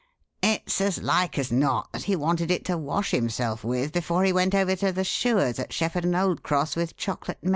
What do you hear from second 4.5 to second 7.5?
over to the shoer's at Shepperton Old Cross with Chocolate Maid.